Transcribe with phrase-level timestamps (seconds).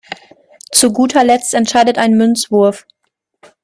[0.71, 2.87] Zu guter Letzt entscheidet ein Münzwurf.